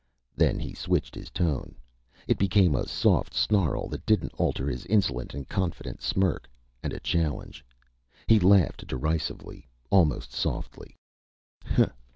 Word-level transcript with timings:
Then 0.35 0.57
he 0.59 0.73
switched 0.73 1.13
his 1.13 1.29
tone. 1.29 1.75
It 2.27 2.39
became 2.39 2.73
a 2.75 2.87
soft 2.87 3.35
snarl 3.35 3.87
that 3.89 4.03
didn't 4.03 4.33
alter 4.33 4.67
his 4.67 4.87
insolent 4.87 5.35
and 5.35 5.47
confident 5.47 6.01
smirk 6.01 6.49
and 6.81 6.91
a 6.91 6.99
challenge. 6.99 7.63
He 8.25 8.39
laughed 8.39 8.87
derisively, 8.87 9.67
almost 9.91 10.31
softly. 10.33 10.97